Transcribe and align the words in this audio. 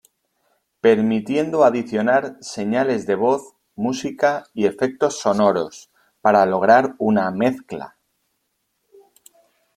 Permitiendo 0.81 1.63
adicionar 1.63 2.35
señales 2.41 3.05
de 3.05 3.13
voz, 3.13 3.53
música 3.75 4.47
y 4.55 4.65
efectos 4.65 5.19
sonoros, 5.19 5.91
para 6.23 6.43
lograr 6.47 6.95
una 6.97 7.29
"mezcla". 7.29 7.97